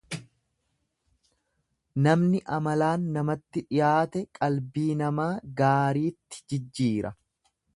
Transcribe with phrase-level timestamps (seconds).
[2.07, 5.31] Namni amalaan namatti dhiyaate qalbii namaa
[5.63, 7.17] gaariitti jijjiira.